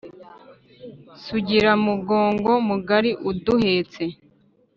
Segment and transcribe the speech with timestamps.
[1.23, 4.03] sugira mugongo mugari uduhetse